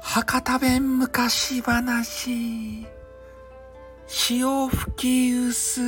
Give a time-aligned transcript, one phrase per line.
[0.00, 2.84] 博多弁昔話。
[4.08, 5.80] 潮吹き薄。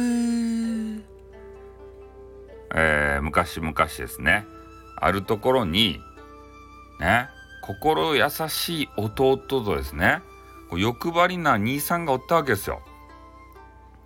[2.72, 4.46] えー、昔々ですね。
[4.96, 5.98] あるところに
[7.00, 7.28] ね
[7.60, 10.22] 心優しい弟とですね
[10.72, 12.82] 欲張りな兄さんがおったわけですよ。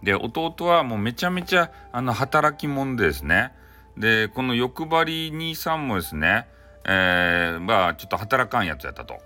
[0.02, 3.52] で弟はもうめちゃめちゃあの働き者でですね
[3.96, 6.46] でこの欲張り兄さんもですね、
[6.84, 9.18] えー、まあちょっと働かんやつやったと。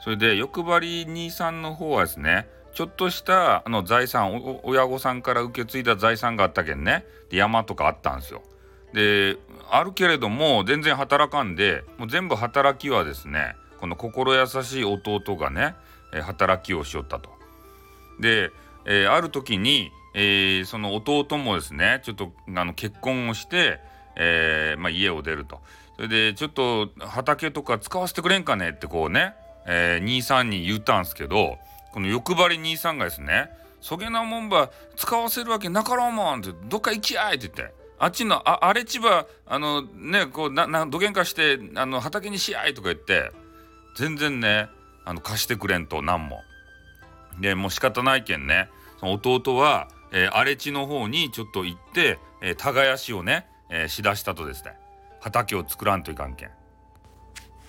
[0.00, 8.42] それで欲張り兄さんの方はですねちょっとしたあの財産親御さんから受け継いだ財産があったけんねで山とかあったんですよ。
[8.94, 9.36] で
[9.70, 15.74] あるけれども全然働かんでもう全部働きはですねこの心優しい弟がね、
[16.22, 17.30] 働きをしよったと。
[18.20, 18.50] で、
[18.84, 23.78] えー、ある時に、えー、その弟もですねちょっとあの結婚をして、
[24.18, 25.60] えー、まあ、家を出ると。
[25.96, 29.34] それでちょっと畑とか使わせてくれんかねってこうね、
[29.66, 31.58] え兄さんに言ったんすけど
[31.92, 33.50] この欲張り兄さんがですね
[33.82, 37.76] 「そげなもんば使わせるわけなかろうもん」って「どっか行きやい」って言って。
[38.00, 43.32] あっちの荒れ地場あのねこうななどげんかしてあの畑にしやいとか言って
[43.96, 44.68] 全然ね
[45.04, 46.40] あの貸してくれんと何も。
[47.40, 48.68] でもう仕方ないけんね
[49.00, 54.76] その弟は、えー、荒れ地の方にちょっと行って、えー、耕しをね、えー、しだしたとですね
[55.20, 56.50] 畑を作らんといかんけん。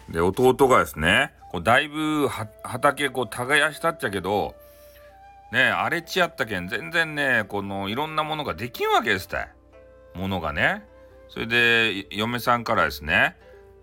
[0.09, 2.27] で弟がですねこうだいぶ
[2.63, 4.55] 畑こう耕したっちゃけど
[5.51, 9.49] ね荒れ地やったけん全然ねこのいろんなものができんわけですたい。
[10.15, 10.83] ものがね
[11.29, 13.35] それで嫁さんからですね、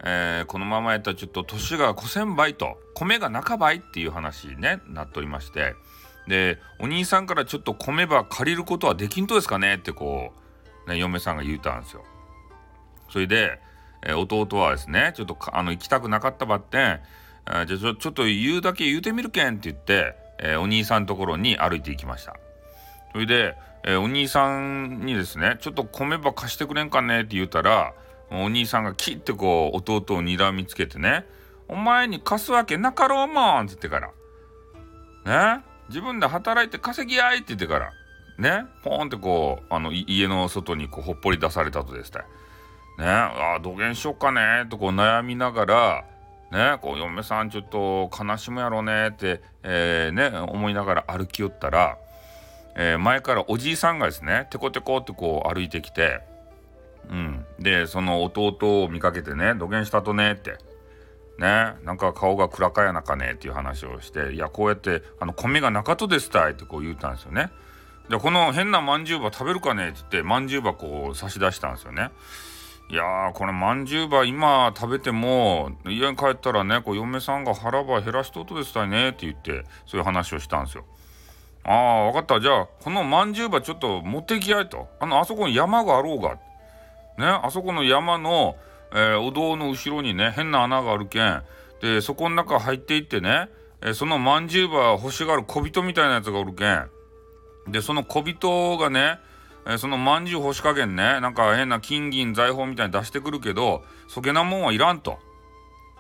[0.05, 5.75] えー、このままやったらちょっと年が5千倍と米が半ばいっていう話、ね、なっておりまして
[6.27, 10.41] でお兄さんからちょっと米ば借りることはできんとですかねってこう、
[10.87, 12.05] ね、嫁さんが言うたんですよ。
[13.09, 13.61] それで、
[14.03, 17.01] え、弟はですねちょっとあの行きたくなかったばってん、え、
[17.67, 22.37] じゃあちょっと言うだけ言うてみるけんって言って、え、お兄さんのところに歩いていきました。
[23.13, 23.57] それで
[23.89, 27.95] え、お兄さんにですねちょっと米ば貸してくれんかねって言うたら
[28.31, 31.25] お兄さんがキッてこう弟を睨みつけてね
[31.69, 34.01] 「お前に貸すわけなかろうもん」っつってか
[35.25, 35.63] らね？
[35.89, 37.93] 自分で働いて稼ぎやいって言ってから
[38.39, 38.67] ね。
[38.83, 42.21] ポーンってこうあの家の外にこうほっぽり出されたとですね
[42.99, 43.07] ね。
[43.07, 46.05] ああどげんしよっかねとこう悩みながら
[46.53, 51.99] ねこう嫁さんちょっと悲しむやろうねって、えー、ね思いながら歩き寄ったら
[52.79, 56.21] えー、前からおじいさんがですねテコテコってこう歩いてきて、
[57.11, 60.59] うん、でその弟を見かけてね「土下したとね」って。
[61.39, 67.51] ねなんか顔が暗かやなかねっていう話をして「いやこうやってあの米が中とですたい」ってこう言ったんですよね。
[68.09, 72.11] でこの変なまんじゅうば食べるかねって言ってまんじゅうばこう差し出したんですよね。
[72.89, 80.85] いやーこれまんじゅうば今食べても家に帰ったらねこう嫁さんが腹ば減らしとっとですたいねって言ってそういう話をしたんですよ。
[81.69, 82.39] ああ、わかった。
[82.39, 84.89] じゃあ、このまんじゅうばちょっと持ってきやいと。
[85.01, 86.35] あの、あそこに山があろうが。
[87.19, 88.55] ね、あそこの山の、
[88.93, 91.43] えー、お堂の後ろにね、変な穴があるけん。
[91.83, 93.49] で、そこの中入っていってね、
[93.81, 96.89] えー、そのまんじゅうば欲しがる小人みたいなやつがおるけん。
[97.69, 99.19] で、その小人がね、
[99.79, 105.19] そのまんじゅう欲しかけんね、なんか変な金銀財宝みたいに出してくるけど、そげなもんはいらんと。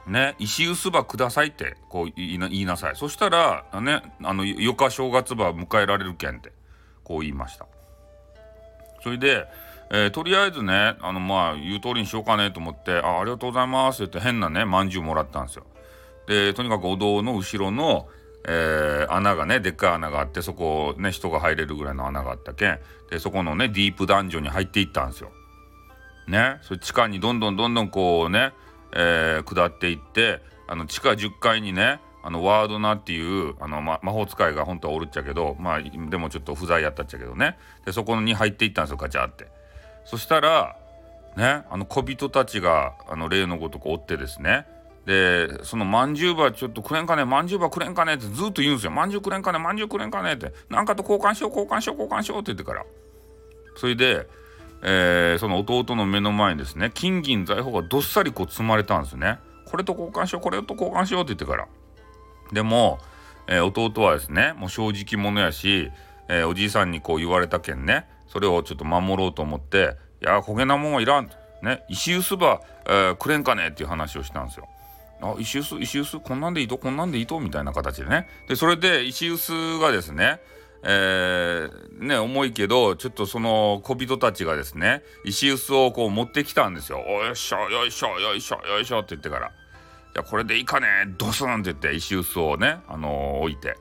[0.07, 2.95] ね、石臼ばくださいってこう言いなさい。
[2.95, 6.53] そしたらねあの余暇正月ば迎えられるけんって
[7.03, 7.67] こう言いました。
[9.03, 9.49] それで、
[9.91, 15.67] えー、とりあえずねあのまあ言う通りにしようかねと思って「あありがとうございます」って変なねまんじゅうもらったんですよ。
[16.29, 18.09] でとにかくお堂の後ろの、
[18.49, 22.79] えー、穴がねでっかい穴があってそこね人が入れるぐらいの穴があったけん
[23.11, 25.31] でそこのねディープダンジョンに入っていったんですよ。
[26.29, 26.59] ね。
[26.63, 28.53] それ地下にどんどんどんどんこうね
[28.93, 37.59] えー、下っていってあの地下10階にねあのワードナっていうあの、ま、魔法使いが本当はおるっちゃけどまあでもちょっと不在やったっちゃけどね。
[37.85, 39.49] でそこに入っていったんですよガチャって。
[40.05, 40.77] そしたら
[41.37, 44.67] ねあの小人たちがあの例のごとくおってですね
[45.07, 48.91] でそのまんじゅうばちょっとくれんかねまんじゅうばくれんかねってずっと言うんですよ。
[48.91, 50.53] まんじゅうくれんかねまんじゅうくれんかねって。
[50.69, 52.85] なんかと交換しよう交換しよう交換しようって言ってから。
[53.77, 54.29] それで
[54.83, 59.39] えー、その弟の目の前にですね金銀財宝がどっさりこう積まれたんですね。
[59.65, 61.67] これと交換しようこれと交換しようって言ってから。
[62.53, 62.99] でも、
[63.47, 65.91] えー、弟はですねもう正直者やし、
[66.29, 71.31] えー、おじいさんにこう言われたけんねそれをちょっと守ろうと思って「いや焦げなもんはいらん」
[71.63, 74.69] ね「石臼ば、えー、くれんかね」っていう話をしたんですよ。
[75.23, 76.79] あ石臼石臼こんなんでいいと？
[76.79, 77.41] こんなんでいいと？
[77.41, 80.41] みたいな形でねでそれで石臼がですね
[80.89, 86.99] えー、ね、重いけど、ちょっとその小人たちがですね、石臼をこう持ってきたんですよ。
[86.99, 89.49] よいしょ、よいしょ、よいしょ、よいしょって言ってから。
[89.49, 89.51] い
[90.15, 90.87] や、これでいいかね？
[91.19, 93.77] ドスンって言って石臼をね、あのー、置いて。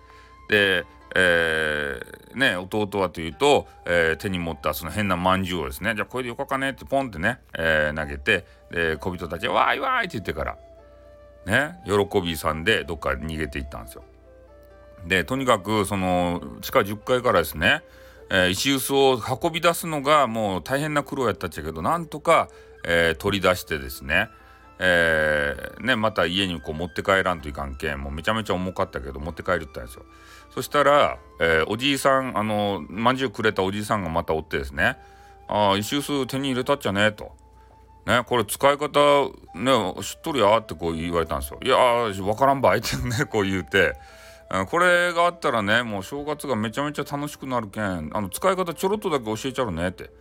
[0.49, 0.85] で、
[1.15, 10.57] えー、ね、弟はというと、えー、手に持ったその変なまんじゅうをですね、じゃあこれでよかかねってポンってね、えー、投げて、で、小人たちはわーいわーいって言ってから、
[11.45, 14.03] ね、喜びさんでどっか逃げていったんですよ。
[15.05, 17.83] でとにかくその地下10階からですね、
[18.31, 22.49] えー、石臼を運び出すのがもう大変な苦労やったっちゃけどなんとか、
[22.83, 24.29] えー、取り出してですね,、
[24.79, 30.05] えー、ねまた家にこう持って帰らんといかんけんもうめちゃめちゃ重かったけど持って帰るったんですよ。
[30.49, 34.97] そしたら、えー、おじいさんあのまんじゅうくれたおじいさんがまたおってですね
[35.47, 37.35] 「ああ石臼手に入れたっちゃね」と。
[38.05, 41.59] ね、これ使い方ね知っとるやってこう言われたんですよ。
[41.63, 43.95] いやー分からんばいってね こう言うて。
[44.69, 50.11] これがあったらねもう正月がめちゃめちゃ楽しくなるけんあの使い方ちょろっとだけ教えちゃうねって。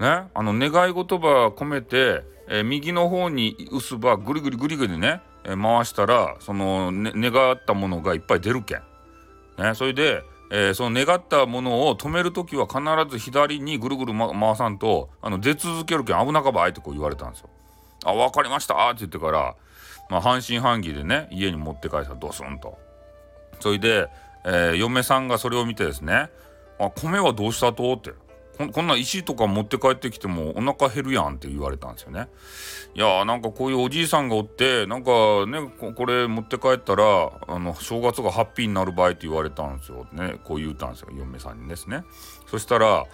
[0.00, 8.82] ねあの願い言葉込めて、えー、右の方に打すばぐりぐりぐりぐりね、えー、回したらその、ね、願ったものがいっぱい出るけん、
[9.58, 12.80] ね、それで、えー、その願ったものを止める時は必
[13.10, 17.50] ず左にぐるぐる、ま、回さんとあの出続けるけん危なかばいってこう言われたんですよ。
[18.04, 19.56] あ分かりましたって言ってから、
[20.08, 22.78] まあ、半信半疑でね家に持って帰ったドスンと。
[23.60, 24.08] それで、
[24.44, 26.30] えー、嫁さんがそれを見てですね
[26.78, 28.12] 「あ米はどうしたと?」って
[28.72, 32.28] こんな石とか持って帰ってきてもお腹減るやんって言われたんですよね。
[32.94, 35.10] いやーなんかこういうおじいさんがおってなんか
[35.46, 35.60] ね
[35.94, 42.02] これ持って帰ったらあの正月がハッピーになる場合って言われたんですよねこう言ったんですよ嫁さんにですね。
[42.48, 43.04] そしたら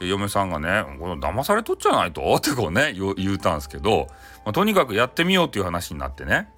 [0.00, 2.22] 嫁さんがね「この騙されとっちゃないと?
[2.36, 4.06] 」ってこうね言うたんですけど、
[4.44, 6.48] まあ、とにかくやってみようっていう話になってね、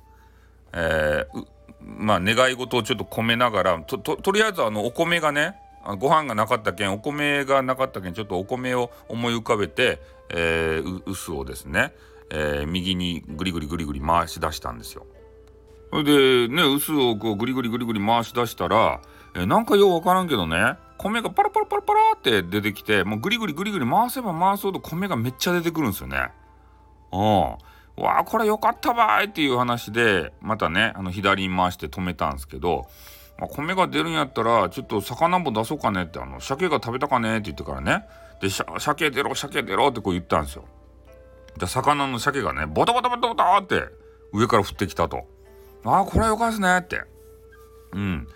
[0.72, 1.46] えー、
[1.80, 5.56] まあ願い事をちょっと込めながらととりあえずあのお米がね
[5.98, 10.00] ご飯がなかったけんお米がなかったけんちょっとお米を思い浮かべて、
[10.30, 11.94] えー、臼をですね、
[12.30, 15.06] えー、右にぐりぐりぐりぐり回し出したんですよ。
[15.90, 19.00] それでね臼をこうぐりぐりぐりぐり回し出したら、
[19.34, 26.30] えー、なんかようわからんけどね米がパラパラパラパラって出てきてもうぐりぐりぐりぐり回せば回すほど米がめっちゃ出てくるんですよね。
[27.12, 27.20] うん。
[27.96, 32.86] わあこれよかったばいっていう話でまたねあの左に回して止めたんですけど、
[33.38, 38.06] まあ、米が出るんやったらちょっと魚も出そうかねってあの鮭が食べたかねって言ってからね
[38.40, 40.64] で鮭出ろ鮭出ろってこう言ったんですよ。
[41.58, 43.82] で魚の鮭がねボタボタボタボタって
[44.32, 45.24] 上から降ってきたと。
[45.84, 47.02] ああこれはよかですねって。
[47.92, 48.28] うん。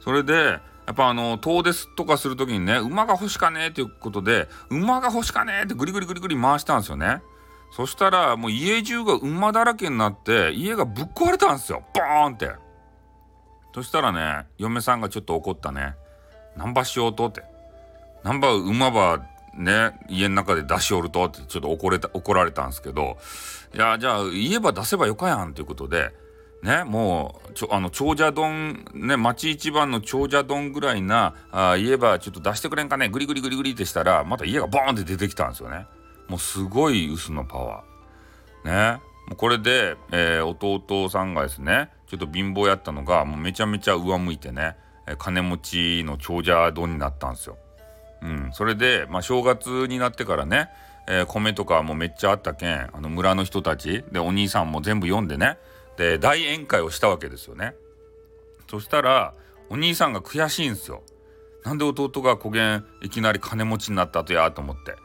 [0.00, 0.60] それでや
[0.92, 7.22] っぱあの遠出とかする時にね馬が欲しかねっていうことで馬が欲しかねってグリグリグリグリ回したんですよね。
[7.70, 12.50] そしたらもう家中が馬だらけになって家がぶっ壊れたんですよボーンって
[13.74, 15.94] そしたらね嫁さんがちょっと怒ったね
[16.56, 17.42] 「ナンバしようと」って
[18.22, 19.22] 「ナンバ馬ば
[19.54, 23.16] ね家の中で出しおると」ってちょっと怒れた怒られたんですけど
[23.74, 26.12] いやじゃあ言えば出せばよかやんということで
[26.62, 35.86] ねもうちょあの長者丼ね町一番の長者丼ぐらいなあ言えばちょっと出してくれんかねグリグリグリグリってしたらまた家がボーンって出てきたんですよね。
[36.28, 38.94] もうすごい薄のパワー。
[38.94, 39.00] ね。
[39.26, 44.76] もうこれで、えー、弟さんがですねちょっと貧乏やったのがもうめちゃめちゃ上向いてね、
[45.18, 47.56] 金持ちの長者丼になったんですよ。
[48.22, 50.68] うん、それで、まあ、正月になってからね、
[51.08, 55.58] えー、米とかもめっちゃあったけんあの村の人たちでお兄さんも全部読んでね
[55.96, 57.74] で大宴会をしたわけですよね。
[58.70, 59.34] そしたら
[59.68, 61.02] お兄さんが悔しいんですよ。
[61.64, 64.96] なんで弟がこげんいきなり金持ちになったとやと思って。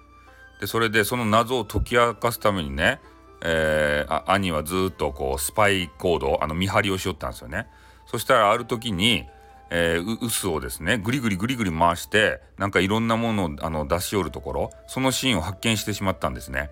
[0.59, 2.99] でそれでその謎を解き明かすためにね、
[3.41, 7.67] えー、兄はずっとこうスパイ行動あの見張りをしよったんですよね。
[8.05, 9.25] そしたらある時に、
[9.69, 16.69] えー、臼をですねぐりぐりぐりぐり回してなんかいろんなものをあの出し寄るところそのシーンを発見してしまったんですね。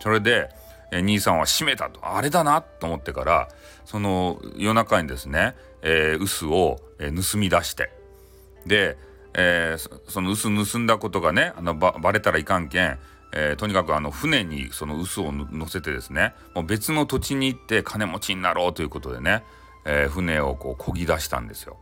[0.00, 0.50] それで、
[0.92, 3.48] えー、兄さんは閉めたとあれだなと思ってから
[3.84, 7.90] その夜中にですね、えー、臼を、えー、盗み出して
[8.66, 8.98] で
[9.38, 12.98] えー、その臼盗んだことがねあのばバレたらいかんけん、
[13.38, 19.44] えー、とにかくあの船にその臼を乗せてですねもう別の土地に行って金持ちになろうということでね、
[19.84, 21.76] えー、船をこう漕ぎ出したんですよ。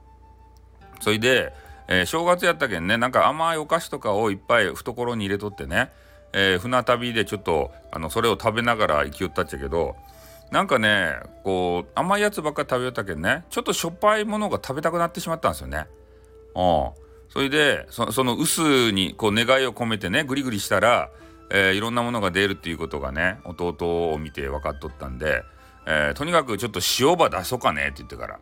[1.00, 1.52] それで、
[1.86, 5.92] えー、正月やったけんねなんか甘いお菓子とかをいっぱい懐に入れとってね、
[6.32, 9.94] え、船旅でちょっとあのそれを食べながら行きよったっちゃけど
[10.50, 11.12] なんかね
[11.44, 15.86] こう甘いやつばっかり食べよったけんねちょっとしょっぱいものが食べたくなってしまったんですよね。
[16.56, 21.10] うんそれでその臼にこう願いを込めてねグリグリしたら、
[21.50, 25.42] えー、いろんなものが出るっていうことがね弟を見て分かっとったんで、
[25.86, 28.38] えー、とにかくちょっと塩場出そうかねって言ってから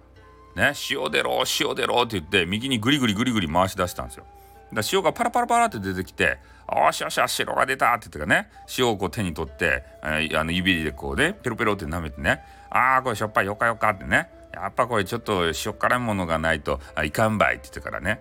[0.56, 4.25] ね塩出ろ塩出ろって言って右にグリグリグリグリ回し出したんですよ。
[4.73, 12.40] だ塩がパラパラパラって出てきて「おしよしよし白が出た」って言ってかね塩をこう手に取って、えー、あの指でこうねペロペロって舐めてね
[12.71, 18.21] 「ああこれしょっぱいよかよか」ってねやっぱこれちょっと塩辛いものがないといかんばいって言ってからね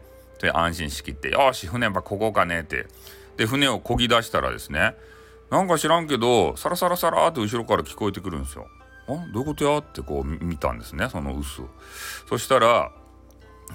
[0.53, 2.87] 安心しきって「よし船ばここかね」って
[3.41, 4.95] で船を漕ぎ出したらですね
[5.49, 8.67] なんか知らんけどサラサラサラって後ろから聞こえてくるんですよ。
[9.07, 9.79] あどういうことや？
[9.79, 11.67] ってこう見たんですねその臼
[12.29, 12.91] そしたら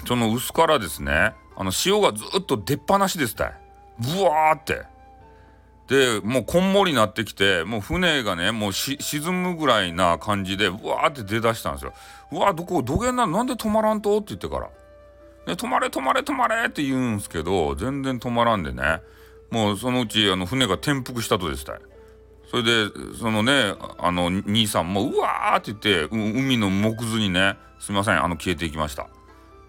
[0.07, 3.61] その臼からですねあの潮がずっと出っ放しですたい
[3.99, 4.85] ブワーって。
[5.89, 8.99] でもうこんもりになってきてもう船がねもう沈
[9.33, 11.93] むぐらいな感じでうわーって出だしたんですよ。
[12.33, 13.27] うわどこどげんな？
[13.27, 14.17] なんで止まらんと？
[14.19, 14.71] って言ってから。
[15.47, 19.01] で止まれ止まれ止まれって言うんすけど全然止まらんでね。
[19.51, 21.79] もうそのうちあの船が転覆したとですた。
[22.51, 29.09] それでそのねあの兄さんもうわーって言って海の木図にねすみませんあの消えていきました。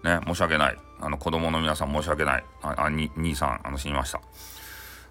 [0.04, 0.76] ね申し訳ない。
[1.00, 2.44] あの子供の皆さん申し訳ない。
[2.62, 4.20] あに兄さんあの死にました。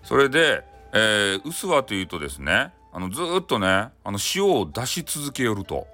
[0.04, 5.88] それで、えー、薄はというとですねあのずっとねあの塩を出し続けよると。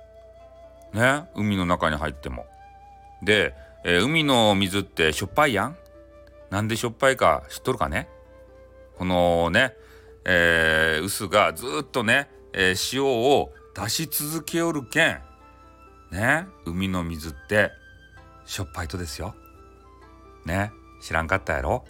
[0.93, 2.45] ね海の中に入っても。
[3.23, 5.77] で、えー、海の水ってしょっぱいやん。
[6.51, 8.07] なんでしょっぱいか知っとるかね？
[8.97, 9.75] このね
[10.25, 15.19] えー、薄がずっとね、えー、塩を出し続けよるけん
[16.11, 17.71] ね海の水って
[18.45, 19.35] しょっぱいとですよ。
[20.45, 20.71] ね
[21.01, 21.85] 知らんかったやろ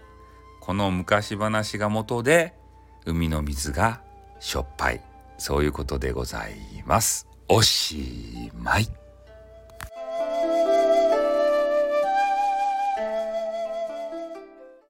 [0.61, 2.53] この昔話が元で
[3.05, 4.01] 海の水が
[4.39, 5.01] しょっぱい
[5.37, 6.55] そういうことでござい
[6.85, 7.27] ます。
[7.49, 9.02] おしまい。